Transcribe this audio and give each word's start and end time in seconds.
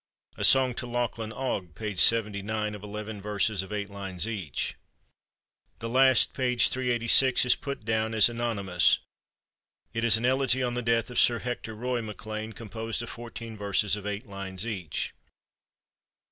A 0.35 0.43
song 0.43 0.73
to 0.73 0.87
Lachlan 0.87 1.31
Og 1.31 1.75
(p. 1.75 1.95
79), 1.95 2.73
of 2.73 2.81
eleven 2.81 3.21
verses 3.21 3.61
of 3.61 3.71
eight 3.71 3.87
lines 3.91 4.27
each. 4.27 4.73
The 5.77 5.89
last 5.89 6.33
(p. 6.33 6.55
386) 6.55 7.45
is 7.45 7.53
put 7.55 7.85
down 7.85 8.15
as 8.15 8.25
anony 8.27 8.63
mous. 8.65 8.97
It 9.93 10.03
is 10.03 10.17
an 10.17 10.25
elegy 10.25 10.63
on 10.63 10.73
the 10.73 10.81
death 10.81 11.11
of 11.11 11.19
Sir 11.19 11.37
Hector 11.37 11.75
Roy 11.75 12.01
MacLean, 12.01 12.53
composed 12.53 13.03
of 13.03 13.11
fourteen 13.11 13.55
verses 13.55 13.95
of 13.95 14.07
eight 14.07 14.25
lines 14.25 14.65
each. 14.65 15.13